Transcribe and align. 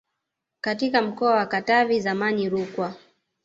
katika 0.61 1.01
mkoa 1.01 1.35
wa 1.35 1.45
Katavi 1.45 1.99
zamani 1.99 2.49
Rukwa 2.49 2.95